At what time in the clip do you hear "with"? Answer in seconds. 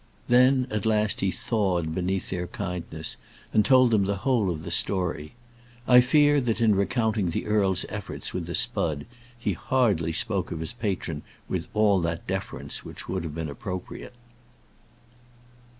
8.33-8.47, 11.47-11.67